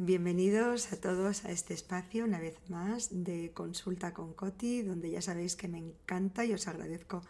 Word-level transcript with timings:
Bienvenidos 0.00 0.92
a 0.92 1.00
todos 1.00 1.44
a 1.44 1.50
este 1.50 1.74
espacio, 1.74 2.24
una 2.24 2.38
vez 2.38 2.56
más, 2.68 3.08
de 3.10 3.50
consulta 3.52 4.14
con 4.14 4.32
Coti, 4.32 4.82
donde 4.82 5.10
ya 5.10 5.20
sabéis 5.20 5.56
que 5.56 5.66
me 5.66 5.78
encanta 5.78 6.44
y 6.44 6.52
os 6.52 6.68
agradezco 6.68 7.20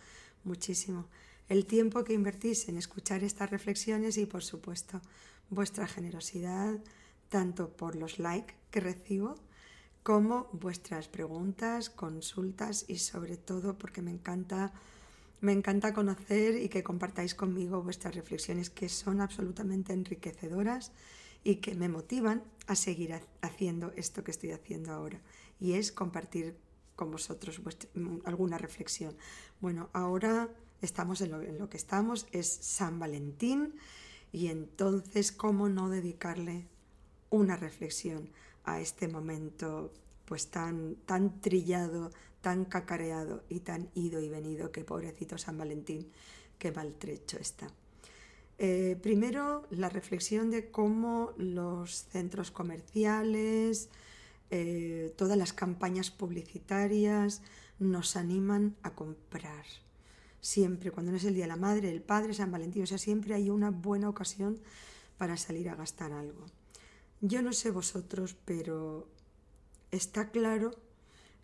muchísimo 0.45 1.07
el 1.49 1.65
tiempo 1.65 2.05
que 2.05 2.13
invertís 2.13 2.69
en 2.69 2.77
escuchar 2.77 3.25
estas 3.25 3.49
reflexiones 3.49 4.19
y, 4.19 4.27
por 4.27 4.45
supuesto, 4.45 5.01
vuestra 5.49 5.87
generosidad, 5.87 6.79
tanto 7.31 7.75
por 7.75 7.97
los 7.97 8.19
likes 8.19 8.55
que 8.71 8.81
recibo, 8.81 9.37
como 10.03 10.51
vuestras 10.53 11.09
preguntas, 11.09 11.89
consultas 11.89 12.85
y 12.87 12.99
sobre 12.99 13.39
todo 13.39 13.79
porque 13.79 14.03
me 14.03 14.11
encanta 14.11 14.75
me 15.41 15.53
encanta 15.53 15.95
conocer 15.95 16.61
y 16.61 16.69
que 16.69 16.83
compartáis 16.83 17.35
conmigo 17.35 17.83
vuestras 17.83 18.15
reflexiones 18.15 18.69
que 18.69 18.91
son 18.91 19.23
absolutamente 19.23 19.95
enriquecedoras 19.95 20.93
y 21.49 21.57
que 21.57 21.75
me 21.75 21.89
motivan 21.89 22.43
a 22.67 22.75
seguir 22.75 23.19
haciendo 23.41 23.91
esto 23.97 24.23
que 24.23 24.33
estoy 24.33 24.51
haciendo 24.51 24.93
ahora 24.93 25.19
y 25.59 25.73
es 25.73 25.93
compartir 25.93 26.59
con 26.95 27.11
vosotros 27.11 27.63
alguna 28.27 28.59
reflexión. 28.59 29.17
Bueno, 29.59 29.89
ahora 29.95 30.51
estamos 30.83 31.23
en 31.23 31.31
lo, 31.31 31.41
en 31.41 31.57
lo 31.57 31.71
que 31.71 31.79
estamos, 31.79 32.27
es 32.33 32.47
San 32.47 32.99
Valentín 32.99 33.77
y 34.31 34.49
entonces, 34.49 35.33
¿cómo 35.33 35.71
no 35.71 35.89
dedicarle 35.89 36.67
una 37.31 37.57
reflexión 37.57 38.29
a 38.65 38.83
este 38.83 39.09
momento 39.09 39.91
pues 40.27 40.49
tan, 40.49 40.97
tan 41.07 41.41
trillado, 41.41 42.11
tan 42.43 42.67
cacareado 42.67 43.43
y 43.49 43.61
tan 43.61 43.89
ido 43.95 44.21
y 44.21 44.29
venido 44.29 44.71
que 44.71 44.85
pobrecito 44.85 45.39
San 45.39 45.57
Valentín, 45.57 46.13
qué 46.59 46.73
maltrecho 46.73 47.39
está. 47.39 47.73
Eh, 48.59 48.99
primero, 49.03 49.67
la 49.71 49.89
reflexión 49.89 50.51
de 50.51 50.71
cómo 50.71 51.33
los 51.37 52.05
centros 52.05 52.51
comerciales, 52.51 53.89
eh, 54.51 55.15
todas 55.17 55.37
las 55.37 55.53
campañas 55.53 56.11
publicitarias 56.11 57.43
nos 57.79 58.17
animan 58.17 58.77
a 58.83 58.95
comprar. 58.95 59.65
Siempre, 60.41 60.91
cuando 60.91 61.13
no 61.13 61.19
es 61.19 61.25
el 61.25 61.35
Día 61.35 61.45
de 61.45 61.49
la 61.49 61.57
Madre, 61.57 61.91
el 61.91 62.03
Padre, 62.03 62.35
San 62.35 62.51
Valentín, 62.51 62.83
o 62.83 62.87
sea, 62.87 62.99
siempre 62.99 63.35
hay 63.35 63.51
una 63.51 63.71
buena 63.71 64.09
ocasión 64.09 64.59
para 65.17 65.37
salir 65.37 65.69
a 65.69 65.77
gastar 65.77 66.13
algo. 66.13 66.47
Yo 67.21 67.43
no 67.43 67.53
sé 67.53 67.71
vosotros, 67.71 68.37
pero 68.45 69.09
Está 69.91 70.31
claro 70.31 70.73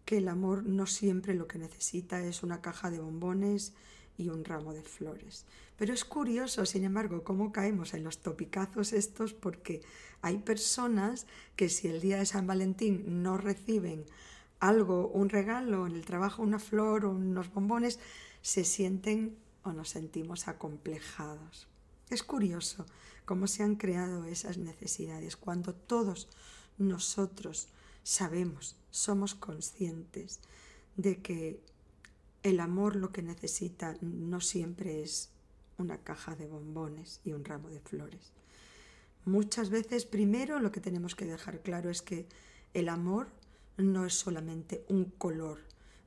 que 0.04 0.18
el 0.18 0.28
amor 0.28 0.64
no 0.64 0.86
siempre 0.86 1.32
lo 1.32 1.48
que 1.48 1.58
necesita 1.58 2.22
es 2.22 2.42
una 2.42 2.60
caja 2.60 2.90
de 2.90 3.00
bombones 3.00 3.72
y 4.16 4.28
un 4.28 4.44
ramo 4.44 4.72
de 4.72 4.82
flores. 4.82 5.44
Pero 5.76 5.92
es 5.92 6.04
curioso, 6.04 6.66
sin 6.66 6.84
embargo, 6.84 7.24
cómo 7.24 7.52
caemos 7.52 7.94
en 7.94 8.04
los 8.04 8.18
topicazos 8.18 8.92
estos 8.92 9.34
porque 9.34 9.82
hay 10.22 10.38
personas 10.38 11.26
que 11.56 11.68
si 11.68 11.88
el 11.88 12.00
día 12.00 12.18
de 12.18 12.26
San 12.26 12.46
Valentín 12.46 13.22
no 13.22 13.36
reciben 13.36 14.04
algo, 14.60 15.08
un 15.08 15.28
regalo, 15.28 15.86
en 15.86 15.94
el 15.94 16.04
trabajo 16.04 16.42
una 16.42 16.58
flor 16.58 17.04
o 17.04 17.10
unos 17.10 17.52
bombones, 17.52 17.98
se 18.40 18.64
sienten 18.64 19.36
o 19.62 19.72
nos 19.72 19.90
sentimos 19.90 20.48
acomplejados. 20.48 21.66
Es 22.10 22.22
curioso 22.22 22.86
cómo 23.24 23.46
se 23.46 23.62
han 23.62 23.76
creado 23.76 24.24
esas 24.24 24.58
necesidades 24.58 25.36
cuando 25.36 25.74
todos 25.74 26.28
nosotros 26.78 27.68
sabemos, 28.02 28.76
somos 28.90 29.34
conscientes 29.34 30.40
de 30.96 31.20
que 31.20 31.60
el 32.44 32.60
amor 32.60 32.94
lo 32.94 33.10
que 33.10 33.22
necesita 33.22 33.96
no 34.02 34.40
siempre 34.40 35.02
es 35.02 35.30
una 35.78 35.98
caja 35.98 36.36
de 36.36 36.46
bombones 36.46 37.20
y 37.24 37.32
un 37.32 37.44
ramo 37.44 37.70
de 37.70 37.80
flores. 37.80 38.32
Muchas 39.24 39.70
veces 39.70 40.04
primero 40.04 40.60
lo 40.60 40.70
que 40.70 40.82
tenemos 40.82 41.14
que 41.14 41.24
dejar 41.24 41.62
claro 41.62 41.88
es 41.88 42.02
que 42.02 42.26
el 42.74 42.90
amor 42.90 43.28
no 43.78 44.04
es 44.04 44.12
solamente 44.14 44.84
un 44.88 45.06
color, 45.06 45.60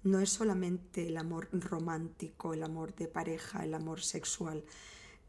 no 0.04 0.20
es 0.20 0.30
solamente 0.30 1.08
el 1.08 1.18
amor 1.18 1.50
romántico, 1.52 2.54
el 2.54 2.62
amor 2.62 2.96
de 2.96 3.08
pareja, 3.08 3.64
el 3.64 3.74
amor 3.74 4.02
sexual. 4.02 4.64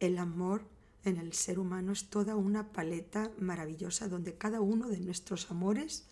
El 0.01 0.19
amor 0.19 0.63
en 1.05 1.17
el 1.17 1.33
ser 1.33 1.59
humano 1.59 1.93
es 1.93 2.11
toda 2.11 2.37
una 2.37 2.71
paleta 2.71 3.33
maravillosa 3.39 4.09
donde 4.09 4.37
cada 4.37 4.61
uno 4.61 4.89
de 4.89 5.01
nuestros 5.01 5.51
amores 5.51 6.07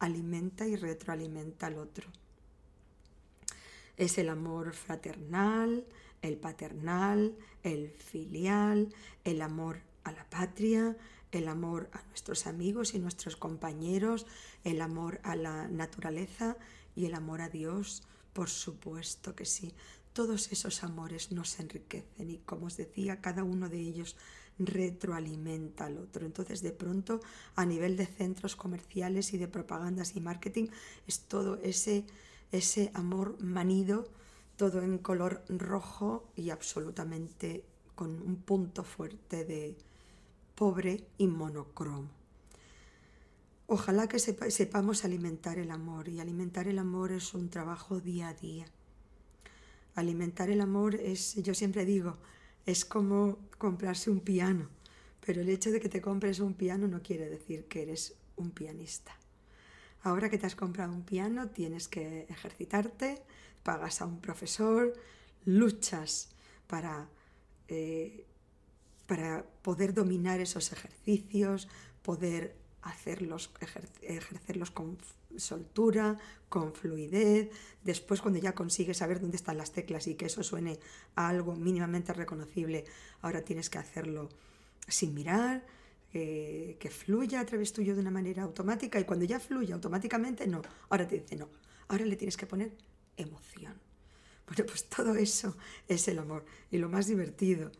alimenta 0.00 0.66
y 0.66 0.74
retroalimenta 0.74 1.68
al 1.68 1.78
otro. 1.78 2.10
Es 4.00 4.16
el 4.16 4.30
amor 4.30 4.72
fraternal, 4.72 5.84
el 6.22 6.38
paternal, 6.38 7.36
el 7.62 7.90
filial, 7.90 8.94
el 9.24 9.42
amor 9.42 9.82
a 10.04 10.12
la 10.12 10.24
patria, 10.30 10.96
el 11.32 11.46
amor 11.48 11.90
a 11.92 12.02
nuestros 12.04 12.46
amigos 12.46 12.94
y 12.94 12.98
nuestros 12.98 13.36
compañeros, 13.36 14.24
el 14.64 14.80
amor 14.80 15.20
a 15.22 15.36
la 15.36 15.68
naturaleza 15.68 16.56
y 16.96 17.04
el 17.04 17.14
amor 17.14 17.42
a 17.42 17.50
Dios, 17.50 18.02
por 18.32 18.48
supuesto 18.48 19.36
que 19.36 19.44
sí. 19.44 19.74
Todos 20.14 20.50
esos 20.50 20.82
amores 20.82 21.30
nos 21.30 21.60
enriquecen 21.60 22.30
y 22.30 22.38
como 22.38 22.68
os 22.68 22.78
decía, 22.78 23.20
cada 23.20 23.44
uno 23.44 23.68
de 23.68 23.80
ellos 23.80 24.16
retroalimenta 24.58 25.84
al 25.84 25.98
otro. 25.98 26.24
Entonces, 26.24 26.62
de 26.62 26.72
pronto, 26.72 27.20
a 27.54 27.66
nivel 27.66 27.98
de 27.98 28.06
centros 28.06 28.56
comerciales 28.56 29.34
y 29.34 29.36
de 29.36 29.46
propagandas 29.46 30.16
y 30.16 30.20
marketing, 30.20 30.68
es 31.06 31.20
todo 31.20 31.56
ese, 31.56 32.06
ese 32.52 32.90
amor 32.94 33.36
manido, 33.42 34.08
todo 34.56 34.82
en 34.82 34.98
color 34.98 35.42
rojo 35.48 36.28
y 36.36 36.50
absolutamente 36.50 37.64
con 37.94 38.20
un 38.22 38.36
punto 38.36 38.84
fuerte 38.84 39.44
de 39.44 39.76
pobre 40.54 41.04
y 41.18 41.26
monocromo. 41.26 42.10
Ojalá 43.66 44.08
que 44.08 44.18
sepamos 44.18 45.04
alimentar 45.04 45.58
el 45.58 45.70
amor 45.70 46.08
y 46.08 46.18
alimentar 46.18 46.66
el 46.66 46.78
amor 46.78 47.12
es 47.12 47.34
un 47.34 47.50
trabajo 47.50 48.00
día 48.00 48.28
a 48.28 48.34
día. 48.34 48.66
Alimentar 49.94 50.50
el 50.50 50.60
amor 50.60 50.96
es, 50.96 51.36
yo 51.36 51.54
siempre 51.54 51.84
digo, 51.84 52.16
es 52.66 52.84
como 52.84 53.38
comprarse 53.58 54.10
un 54.10 54.20
piano, 54.20 54.68
pero 55.24 55.40
el 55.40 55.48
hecho 55.48 55.70
de 55.70 55.80
que 55.80 55.88
te 55.88 56.00
compres 56.00 56.40
un 56.40 56.54
piano 56.54 56.88
no 56.88 57.00
quiere 57.00 57.30
decir 57.30 57.66
que 57.66 57.82
eres 57.82 58.14
un 58.36 58.50
pianista. 58.50 59.19
Ahora 60.02 60.30
que 60.30 60.38
te 60.38 60.46
has 60.46 60.56
comprado 60.56 60.92
un 60.92 61.02
piano, 61.02 61.48
tienes 61.48 61.88
que 61.88 62.26
ejercitarte, 62.28 63.22
pagas 63.62 64.00
a 64.00 64.06
un 64.06 64.20
profesor, 64.20 64.94
luchas 65.44 66.30
para, 66.66 67.08
eh, 67.68 68.24
para 69.06 69.44
poder 69.62 69.92
dominar 69.92 70.40
esos 70.40 70.72
ejercicios, 70.72 71.68
poder 72.02 72.56
hacerlos, 72.82 73.50
ejercerlos 74.02 74.70
con 74.70 74.96
soltura, 75.36 76.16
con 76.48 76.72
fluidez. 76.72 77.50
Después, 77.84 78.22
cuando 78.22 78.40
ya 78.40 78.54
consigues 78.54 78.98
saber 78.98 79.20
dónde 79.20 79.36
están 79.36 79.58
las 79.58 79.72
teclas 79.72 80.06
y 80.06 80.14
que 80.14 80.26
eso 80.26 80.42
suene 80.42 80.78
a 81.14 81.28
algo 81.28 81.54
mínimamente 81.56 82.12
reconocible, 82.12 82.84
ahora 83.20 83.42
tienes 83.42 83.68
que 83.68 83.78
hacerlo 83.78 84.30
sin 84.88 85.14
mirar, 85.14 85.62
eh, 86.12 86.76
que 86.78 86.90
fluya 86.90 87.40
a 87.40 87.46
través 87.46 87.72
tuyo 87.72 87.94
de 87.94 88.00
una 88.00 88.10
manera 88.10 88.42
automática. 88.42 88.98
Y 88.98 89.04
cuando 89.04 89.24
ya 89.24 89.40
fluye 89.40 89.72
automáticamente, 89.72 90.46
no. 90.46 90.62
Ahora 90.88 91.06
te 91.06 91.18
dice 91.20 91.36
no. 91.36 91.48
Ahora 91.88 92.04
le 92.04 92.16
tienes 92.16 92.36
que 92.36 92.46
poner 92.46 92.72
emoción. 93.16 93.74
Bueno, 94.46 94.64
pues 94.66 94.88
todo 94.88 95.14
eso 95.14 95.56
es 95.86 96.08
el 96.08 96.18
amor. 96.18 96.44
Y 96.70 96.78
lo 96.78 96.88
más 96.88 97.06
divertido 97.06 97.70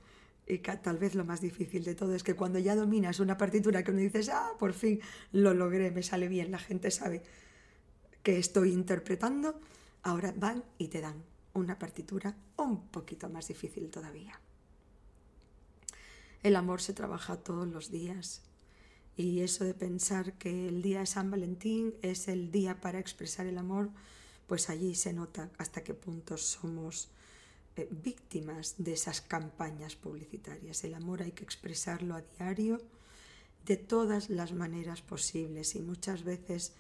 y 0.50 0.58
tal 0.58 0.98
vez 0.98 1.14
lo 1.14 1.24
más 1.24 1.40
difícil 1.40 1.84
de 1.84 1.94
todo 1.94 2.14
es 2.14 2.22
que 2.22 2.34
cuando 2.34 2.58
ya 2.58 2.74
dominas 2.74 3.20
una 3.20 3.36
partitura 3.36 3.84
que 3.84 3.92
uno 3.92 4.00
dices, 4.00 4.28
ah, 4.30 4.52
por 4.58 4.72
fin 4.72 5.00
lo 5.32 5.54
logré, 5.54 5.90
me 5.90 6.02
sale 6.02 6.28
bien, 6.28 6.50
la 6.50 6.58
gente 6.58 6.90
sabe 6.90 7.22
que 8.22 8.38
estoy 8.38 8.72
interpretando, 8.72 9.60
ahora 10.02 10.34
van 10.36 10.64
y 10.76 10.88
te 10.88 11.00
dan 11.00 11.22
una 11.54 11.78
partitura 11.78 12.36
un 12.56 12.88
poquito 12.88 13.28
más 13.28 13.48
difícil 13.48 13.90
todavía. 13.90 14.40
El 16.42 16.56
amor 16.56 16.80
se 16.80 16.94
trabaja 16.94 17.36
todos 17.36 17.68
los 17.68 17.90
días 17.90 18.42
y 19.16 19.40
eso 19.40 19.64
de 19.64 19.74
pensar 19.74 20.34
que 20.34 20.68
el 20.68 20.80
día 20.80 21.00
de 21.00 21.06
San 21.06 21.30
Valentín 21.30 21.94
es 22.00 22.28
el 22.28 22.50
día 22.50 22.80
para 22.80 22.98
expresar 22.98 23.46
el 23.46 23.58
amor, 23.58 23.90
pues 24.46 24.70
allí 24.70 24.94
se 24.94 25.12
nota 25.12 25.50
hasta 25.58 25.84
qué 25.84 25.92
punto 25.92 26.38
somos 26.38 27.08
eh, 27.76 27.88
víctimas 27.90 28.76
de 28.78 28.94
esas 28.94 29.20
campañas 29.20 29.96
publicitarias. 29.96 30.82
El 30.84 30.94
amor 30.94 31.22
hay 31.22 31.32
que 31.32 31.44
expresarlo 31.44 32.14
a 32.14 32.22
diario 32.22 32.80
de 33.66 33.76
todas 33.76 34.30
las 34.30 34.52
maneras 34.52 35.02
posibles 35.02 35.74
y 35.74 35.80
muchas 35.80 36.24
veces 36.24 36.72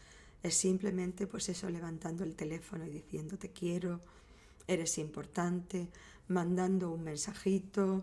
es 0.42 0.54
simplemente 0.54 1.26
pues 1.26 1.50
eso 1.50 1.68
levantando 1.68 2.24
el 2.24 2.34
teléfono 2.34 2.86
y 2.86 2.90
diciendo 2.90 3.36
te 3.36 3.50
quiero, 3.50 4.00
eres 4.66 4.96
importante, 4.96 5.88
mandando 6.28 6.90
un 6.90 7.04
mensajito, 7.04 8.02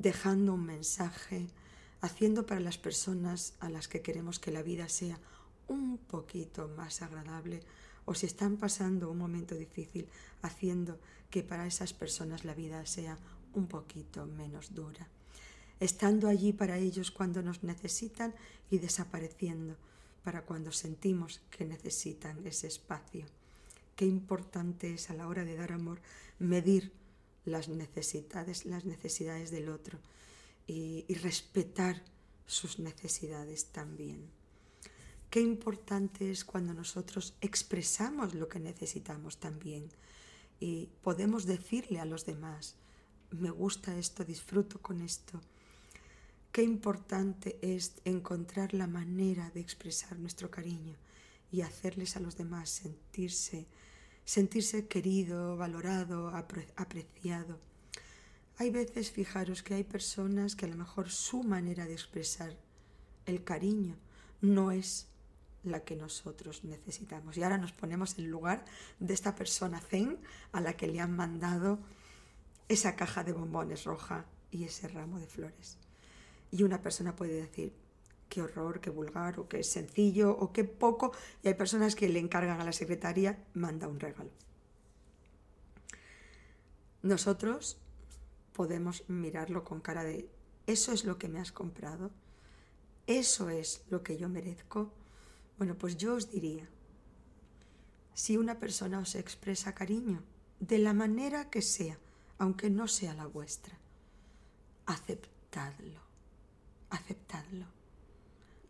dejando 0.00 0.54
un 0.54 0.64
mensaje, 0.64 1.46
haciendo 2.00 2.46
para 2.46 2.60
las 2.60 2.78
personas 2.78 3.52
a 3.60 3.68
las 3.68 3.86
que 3.86 4.00
queremos 4.00 4.38
que 4.38 4.50
la 4.50 4.62
vida 4.62 4.88
sea 4.88 5.20
un 5.68 5.98
poquito 5.98 6.68
más 6.68 7.02
agradable 7.02 7.60
o 8.06 8.14
si 8.14 8.24
están 8.24 8.56
pasando 8.56 9.10
un 9.10 9.18
momento 9.18 9.54
difícil, 9.54 10.08
haciendo 10.40 10.98
que 11.28 11.42
para 11.42 11.66
esas 11.66 11.92
personas 11.92 12.46
la 12.46 12.54
vida 12.54 12.86
sea 12.86 13.18
un 13.52 13.66
poquito 13.66 14.26
menos 14.26 14.74
dura. 14.74 15.06
estando 15.80 16.28
allí 16.28 16.52
para 16.52 16.76
ellos 16.76 17.10
cuando 17.10 17.40
nos 17.42 17.62
necesitan 17.62 18.34
y 18.70 18.78
desapareciendo 18.78 19.76
para 20.22 20.42
cuando 20.42 20.72
sentimos 20.72 21.40
que 21.50 21.64
necesitan 21.64 22.46
ese 22.46 22.66
espacio. 22.66 23.24
Qué 23.96 24.04
importante 24.04 24.92
es 24.92 25.08
a 25.08 25.14
la 25.14 25.26
hora 25.26 25.44
de 25.46 25.56
dar 25.56 25.72
amor 25.72 26.00
medir 26.38 26.92
las 27.44 27.68
necesidades, 27.68 28.64
las 28.64 28.84
necesidades 28.84 29.50
del 29.50 29.68
otro 29.68 29.98
y, 30.66 31.04
y 31.08 31.14
respetar 31.14 32.02
sus 32.46 32.78
necesidades 32.78 33.66
también. 33.66 34.28
Qué 35.30 35.40
importante 35.40 36.30
es 36.30 36.44
cuando 36.44 36.74
nosotros 36.74 37.34
expresamos 37.40 38.34
lo 38.34 38.48
que 38.48 38.58
necesitamos 38.58 39.38
también 39.38 39.88
y 40.58 40.88
podemos 41.02 41.46
decirle 41.46 42.00
a 42.00 42.04
los 42.04 42.26
demás, 42.26 42.74
me 43.30 43.50
gusta 43.50 43.96
esto, 43.96 44.24
disfruto 44.24 44.80
con 44.80 45.00
esto. 45.00 45.40
Qué 46.52 46.62
importante 46.62 47.58
es 47.62 47.94
encontrar 48.04 48.74
la 48.74 48.88
manera 48.88 49.50
de 49.50 49.60
expresar 49.60 50.18
nuestro 50.18 50.50
cariño 50.50 50.96
y 51.52 51.62
hacerles 51.62 52.16
a 52.16 52.20
los 52.20 52.36
demás 52.36 52.70
sentirse, 52.70 53.66
sentirse 54.30 54.86
querido, 54.86 55.56
valorado, 55.56 56.28
apreciado. 56.76 57.58
Hay 58.58 58.70
veces, 58.70 59.10
fijaros, 59.10 59.64
que 59.64 59.74
hay 59.74 59.82
personas 59.82 60.54
que 60.54 60.66
a 60.66 60.68
lo 60.68 60.76
mejor 60.76 61.10
su 61.10 61.42
manera 61.42 61.84
de 61.84 61.94
expresar 61.94 62.56
el 63.26 63.42
cariño 63.42 63.96
no 64.40 64.70
es 64.70 65.08
la 65.64 65.80
que 65.80 65.96
nosotros 65.96 66.62
necesitamos. 66.62 67.36
Y 67.36 67.42
ahora 67.42 67.58
nos 67.58 67.72
ponemos 67.72 68.18
en 68.18 68.30
lugar 68.30 68.64
de 69.00 69.14
esta 69.14 69.34
persona 69.34 69.80
zen 69.80 70.16
a 70.52 70.60
la 70.60 70.74
que 70.74 70.86
le 70.86 71.00
han 71.00 71.16
mandado 71.16 71.80
esa 72.68 72.94
caja 72.94 73.24
de 73.24 73.32
bombones 73.32 73.82
roja 73.82 74.26
y 74.52 74.62
ese 74.62 74.86
ramo 74.86 75.18
de 75.18 75.26
flores. 75.26 75.76
Y 76.52 76.62
una 76.62 76.80
persona 76.80 77.16
puede 77.16 77.32
decir, 77.32 77.72
qué 78.30 78.40
horror, 78.40 78.80
qué 78.80 78.88
vulgar, 78.88 79.38
o 79.38 79.48
qué 79.48 79.62
sencillo, 79.62 80.30
o 80.30 80.52
qué 80.52 80.64
poco, 80.64 81.12
y 81.42 81.48
hay 81.48 81.54
personas 81.54 81.94
que 81.94 82.08
le 82.08 82.20
encargan 82.20 82.60
a 82.60 82.64
la 82.64 82.72
secretaria, 82.72 83.44
manda 83.52 83.88
un 83.88 84.00
regalo. 84.00 84.30
Nosotros 87.02 87.78
podemos 88.54 89.04
mirarlo 89.08 89.64
con 89.64 89.80
cara 89.80 90.04
de, 90.04 90.30
eso 90.66 90.92
es 90.92 91.04
lo 91.04 91.18
que 91.18 91.28
me 91.28 91.40
has 91.40 91.52
comprado, 91.52 92.10
eso 93.06 93.50
es 93.50 93.82
lo 93.90 94.02
que 94.02 94.16
yo 94.16 94.28
merezco, 94.28 94.92
bueno, 95.58 95.76
pues 95.76 95.96
yo 95.96 96.14
os 96.14 96.30
diría, 96.30 96.68
si 98.14 98.36
una 98.36 98.58
persona 98.58 99.00
os 99.00 99.14
expresa 99.14 99.74
cariño, 99.74 100.22
de 100.60 100.78
la 100.78 100.94
manera 100.94 101.50
que 101.50 101.62
sea, 101.62 101.98
aunque 102.38 102.70
no 102.70 102.86
sea 102.86 103.14
la 103.14 103.26
vuestra, 103.26 103.78
aceptadlo, 104.86 106.00
aceptadlo. 106.90 107.79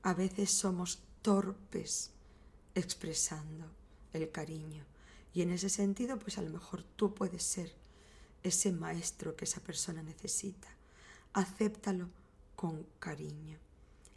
A 0.02 0.14
veces 0.14 0.50
somos 0.50 1.02
torpes 1.23 2.11
expresando 2.75 3.67
el 4.12 4.31
cariño 4.31 4.85
y 5.32 5.43
en 5.43 5.50
ese 5.50 5.69
sentido, 5.69 6.19
pues 6.19 6.38
a 6.38 6.43
lo 6.43 6.50
mejor 6.50 6.82
tú 6.97 7.14
puedes 7.14 7.43
ser 7.43 7.73
ese 8.43 8.73
maestro 8.73 9.37
que 9.37 9.44
esa 9.44 9.61
persona 9.61 10.02
necesita. 10.02 10.69
Acéptalo 11.32 12.08
con 12.56 12.87
cariño, 12.99 13.58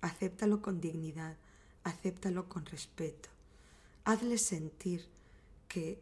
acéptalo 0.02 0.62
con 0.62 0.82
dignidad, 0.82 1.38
acéptalo 1.84 2.50
con 2.50 2.66
respeto. 2.66 3.30
Hazle 4.06 4.38
sentir 4.38 5.06
que, 5.68 6.00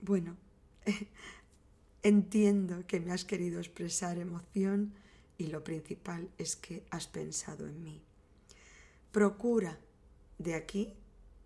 bueno, 0.00 0.36
entiendo 2.02 2.86
que 2.86 3.00
me 3.00 3.12
has 3.12 3.24
querido 3.24 3.58
expresar 3.58 4.18
emoción 4.18 4.94
y 5.38 5.48
lo 5.48 5.62
principal 5.62 6.30
es 6.38 6.56
que 6.56 6.84
has 6.90 7.06
pensado 7.06 7.66
en 7.66 7.82
mí. 7.82 8.02
Procura 9.12 9.78
de 10.38 10.54
aquí, 10.54 10.92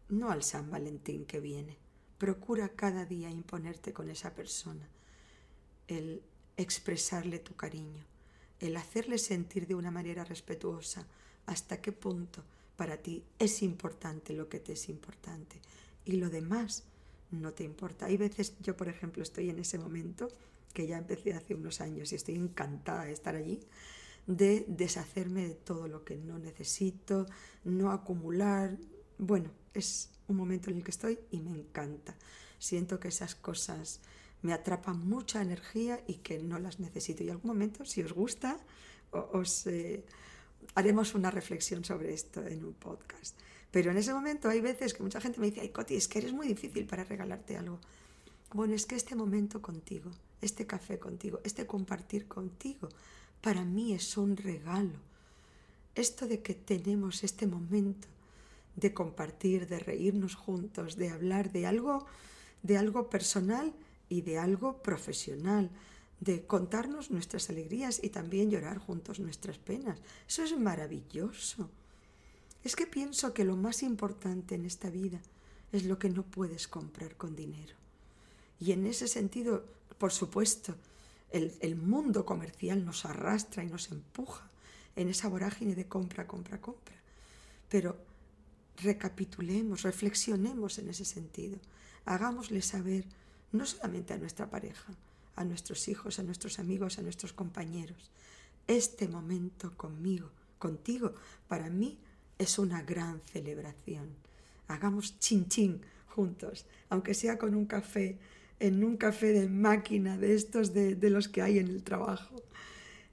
no 0.09 0.31
al 0.31 0.43
San 0.43 0.71
Valentín 0.71 1.25
que 1.25 1.41
viene, 1.41 1.77
procura 2.19 2.69
cada 2.71 3.05
día 3.05 3.31
imponerte 3.31 3.93
con 3.93 4.11
esa 4.11 4.35
persona, 4.35 4.89
el 5.89 6.23
expresarle 6.57 7.39
tu 7.39 7.55
cariño, 7.55 8.05
el 8.59 8.77
hacerle 8.77 9.19
sentir 9.19 9.67
de 9.67 9.75
una 9.75 9.91
manera 9.91 10.25
respetuosa 10.25 11.07
hasta 11.47 11.81
qué 11.81 11.93
punto 11.93 12.45
para 12.77 12.99
ti 12.99 13.25
es 13.39 13.63
importante 13.63 14.33
lo 14.33 14.49
que 14.49 14.61
te 14.61 14.73
es 14.73 14.89
importante 14.89 15.61
y 16.05 16.13
lo 16.13 16.29
demás 16.31 16.85
no 17.31 17.53
te 17.53 17.65
importa. 17.65 18.07
Hay 18.07 18.17
veces, 18.17 18.55
yo 18.61 18.77
por 18.77 18.89
ejemplo 18.89 19.23
estoy 19.23 19.51
en 19.51 19.59
ese 19.59 19.79
momento, 19.79 20.29
que 20.73 20.87
ya 20.87 20.99
empecé 20.99 21.33
hace 21.33 21.55
unos 21.55 21.81
años 21.81 22.13
y 22.13 22.17
estoy 22.17 22.37
encantada 22.37 23.05
de 23.05 23.13
estar 23.13 23.35
allí, 23.35 23.61
de 24.27 24.65
deshacerme 24.69 25.49
de 25.49 25.55
todo 25.55 25.89
lo 25.89 26.05
que 26.05 26.17
no 26.17 26.39
necesito, 26.39 27.27
no 27.65 27.91
acumular. 27.91 28.77
Bueno, 29.19 29.51
es 29.75 30.11
un 30.29 30.37
momento 30.37 30.71
en 30.71 30.77
el 30.77 30.85
que 30.85 30.91
estoy 30.91 31.19
y 31.31 31.41
me 31.41 31.51
encanta. 31.51 32.17
Siento 32.59 33.01
que 33.01 33.09
esas 33.09 33.35
cosas 33.35 34.01
me 34.43 34.53
atrapan 34.53 35.07
mucha 35.07 35.43
energía 35.43 36.03
y 36.07 36.15
que 36.17 36.39
no 36.39 36.59
las 36.59 36.81
necesito. 36.81 37.25
Y 37.25 37.31
algún 37.31 37.49
momento, 37.49 37.85
si 37.85 38.03
os 38.03 38.13
gusta, 38.13 38.59
os... 39.11 39.67
Eh, 39.67 40.05
haremos 40.75 41.15
una 41.15 41.31
reflexión 41.31 41.85
sobre 41.85 42.13
esto 42.13 42.47
en 42.47 42.65
un 42.65 42.75
podcast. 42.75 43.37
Pero 43.71 43.91
en 43.91 43.97
ese 43.97 44.13
momento 44.13 44.49
hay 44.49 44.61
veces 44.61 44.95
que 44.95 45.03
mucha 45.03 45.21
gente 45.21 45.41
me 45.41 45.47
dice, 45.47 45.61
ay 45.61 45.71
Coti, 45.71 45.95
es 45.95 46.09
que 46.09 46.19
eres 46.19 46.33
muy 46.33 46.49
difícil 46.49 46.87
para 46.87 47.05
regalarte 47.05 47.57
algo. 47.57 47.81
Bueno, 48.53 48.75
es 48.75 48.87
que 48.87 48.97
este 48.97 49.15
momento 49.15 49.63
contigo, 49.63 50.11
este 50.41 50.67
café 50.67 50.99
contigo, 50.99 51.41
este 51.45 51.67
compartir 51.67 52.27
contigo, 52.27 52.89
para 53.41 53.65
mí 53.65 53.93
es 53.93 54.17
un 54.17 54.37
regalo. 54.37 54.99
Esto 55.95 56.27
de 56.27 56.41
que 56.41 56.55
tenemos 56.55 57.25
este 57.25 57.47
momento 57.47 58.09
de 58.77 58.95
compartir, 58.95 59.67
de 59.67 59.79
reírnos 59.79 60.35
juntos, 60.35 60.97
de 60.97 61.11
hablar 61.11 61.53
de 61.53 61.67
algo, 61.67 62.07
de 62.63 62.79
algo 62.79 63.11
personal 63.11 63.73
y 64.09 64.23
de 64.23 64.39
algo 64.39 64.83
profesional, 64.83 65.71
de 66.21 66.47
contarnos 66.47 67.11
nuestras 67.11 67.51
alegrías 67.51 68.01
y 68.03 68.11
también 68.11 68.51
llorar 68.51 68.79
juntos 68.79 69.21
nuestras 69.21 69.59
penas. 69.59 69.99
Eso 70.29 70.45
es 70.45 70.59
maravilloso. 70.59 71.69
Es 72.63 72.77
que 72.77 72.87
pienso 72.87 73.33
que 73.33 73.45
lo 73.45 73.57
más 73.57 73.83
importante 73.83 74.55
en 74.55 74.67
esta 74.67 74.91
vida 74.91 75.21
es 75.73 75.85
lo 75.85 75.99
que 75.99 76.11
no 76.11 76.23
puedes 76.23 76.69
comprar 76.69 77.17
con 77.17 77.35
dinero. 77.35 77.75
Y 78.59 78.73
en 78.73 78.87
ese 78.87 79.09
sentido, 79.09 79.65
por 79.99 80.13
supuesto, 80.13 80.75
el, 81.33 81.77
mundo 81.77 82.25
comercial 82.25 82.85
nos 82.85 83.05
arrastra 83.05 83.63
y 83.63 83.69
nos 83.69 83.91
empuja 83.91 84.49
en 84.97 85.09
esa 85.09 85.29
vorágine 85.29 85.75
de 85.75 85.87
compra, 85.87 86.27
compra, 86.27 86.61
compra. 86.61 86.97
Pero 87.69 87.97
recapitulemos, 88.83 89.83
reflexionemos 89.83 90.79
en 90.79 90.89
ese 90.89 91.05
sentido. 91.05 91.59
Hagámosle 92.05 92.63
saber, 92.63 93.05
no 93.53 93.67
solamente 93.67 94.15
a 94.15 94.19
nuestra 94.19 94.51
pareja, 94.51 94.93
a 95.37 95.45
nuestros 95.45 95.89
hijos, 95.89 96.19
a 96.19 96.23
nuestros 96.23 96.59
amigos, 96.59 96.99
a 96.99 97.03
nuestros 97.03 97.33
compañeros. 97.33 98.11
Este 98.67 99.09
momento 99.09 99.77
conmigo, 99.77 100.31
contigo, 100.59 101.15
para 101.49 101.71
mí 101.71 101.99
es 102.39 102.59
una 102.59 102.83
gran 102.83 103.21
celebración. 103.21 104.09
Hagamos 104.69 105.19
chin 105.19 105.49
chin 105.49 105.81
juntos, 106.09 106.67
aunque 106.89 107.15
sea 107.15 107.39
con 107.39 107.55
un 107.55 107.67
café, 107.67 108.19
en 108.61 108.85
un 108.85 108.97
café 108.97 109.33
de 109.33 109.49
máquina, 109.49 110.17
de 110.17 110.35
estos 110.35 110.73
de, 110.73 110.95
de 110.95 111.11
los 111.11 111.29
que 111.29 111.43
hay 111.43 111.59
en 111.59 111.69
el 111.69 111.83
trabajo. 111.83 112.37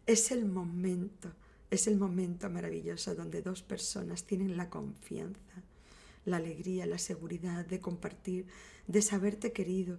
Es 0.05 0.31
el 0.31 0.45
momento, 0.45 1.31
es 1.71 1.87
el 1.87 1.97
momento 1.97 2.49
maravilloso 2.49 3.15
donde 3.15 3.41
dos 3.41 3.63
personas 3.63 4.25
tienen 4.25 4.57
la 4.57 4.69
confianza, 4.69 5.63
la 6.25 6.37
alegría, 6.37 6.85
la 6.85 6.97
seguridad 6.97 7.65
de 7.65 7.79
compartir, 7.79 8.45
de 8.87 9.01
saberte 9.01 9.53
querido, 9.53 9.97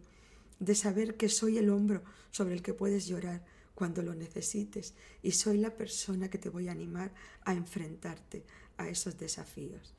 de 0.61 0.75
saber 0.75 1.17
que 1.17 1.29
soy 1.29 1.59
el 1.59 1.71
hombro 1.71 2.03
sobre 2.31 2.55
el 2.55 2.63
que 2.63 2.75
puedes 2.75 3.07
llorar 3.07 3.45
cuando 3.75 4.03
lo 4.03 4.15
necesites 4.15 4.95
y 5.23 5.33
soy 5.33 5.59
la 5.59 5.77
persona 5.77 6.29
que 6.29 6.39
te 6.39 6.51
voy 6.51 6.69
a 6.69 6.73
animar 6.73 7.13
a 7.45 7.55
enfrentarte 7.55 8.45
a 8.77 8.89
esos 8.89 9.19
desafíos. 9.19 9.95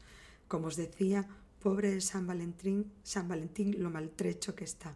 Como 0.48 0.68
os 0.68 0.76
decía, 0.76 1.28
pobre 1.62 2.02
San 2.02 2.28
Valentín, 2.28 2.92
San 3.04 3.28
Valentín 3.28 3.82
lo 3.82 3.90
maltrecho 3.90 4.54
que 4.54 4.66
está. 4.66 4.96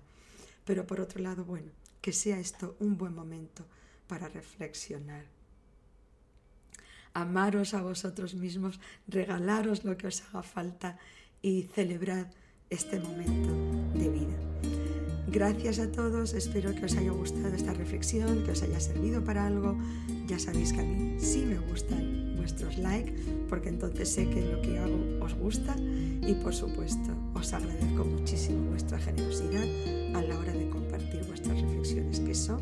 Pero 0.65 0.87
por 0.87 1.01
otro 1.01 1.21
lado, 1.21 1.43
bueno, 1.43 1.71
que 2.01 2.13
sea 2.13 2.39
esto 2.39 2.75
un 2.79 2.97
buen 2.97 3.13
momento 3.13 3.65
para 4.07 4.27
reflexionar. 4.27 5.25
Amaros 7.13 7.73
a 7.73 7.81
vosotros 7.81 8.33
mismos, 8.33 8.79
regalaros 9.07 9.83
lo 9.83 9.97
que 9.97 10.07
os 10.07 10.23
haga 10.23 10.43
falta 10.43 10.97
y 11.41 11.63
celebrad 11.63 12.27
este 12.69 12.99
momento 12.99 13.53
de 13.97 14.09
vida. 14.09 14.62
Gracias 15.33 15.79
a 15.79 15.91
todos, 15.91 16.35
espero 16.35 16.75
que 16.75 16.85
os 16.85 16.95
haya 16.95 17.09
gustado 17.09 17.55
esta 17.55 17.73
reflexión, 17.73 18.43
que 18.43 18.51
os 18.51 18.61
haya 18.61 18.79
servido 18.79 19.23
para 19.23 19.47
algo. 19.47 19.75
Ya 20.27 20.37
sabéis 20.37 20.71
que 20.73 20.81
a 20.81 20.83
mí 20.83 21.15
sí 21.17 21.43
me 21.43 21.57
gustan 21.57 22.35
vuestros 22.37 22.77
likes, 22.77 23.13
porque 23.49 23.69
entonces 23.69 24.09
sé 24.09 24.29
que 24.29 24.45
lo 24.45 24.61
que 24.61 24.77
hago 24.77 25.25
os 25.25 25.33
gusta 25.33 25.75
y 25.75 26.35
por 26.43 26.53
supuesto 26.53 27.09
os 27.33 27.51
agradezco 27.51 28.05
muchísimo 28.05 28.69
vuestra 28.69 28.99
generosidad 28.99 29.65
a 30.13 30.21
la 30.21 30.37
hora 30.37 30.53
de 30.53 30.69
compartir 30.69 31.23
vuestras 31.25 31.59
reflexiones, 31.59 32.19
que 32.19 32.35
son 32.35 32.61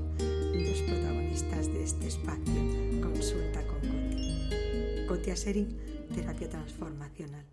los 0.54 0.82
protagonistas 0.88 1.68
de 1.68 1.84
este 1.84 2.08
espacio 2.08 3.02
Consulta 3.02 3.68
con 3.68 3.82
Conti. 3.82 5.06
Cotia 5.10 5.36
Sering, 5.36 5.76
terapia 6.16 6.48
transformacional. 6.48 7.44